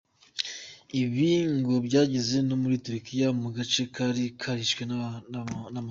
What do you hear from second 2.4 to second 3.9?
no muri Turikiya, mu gace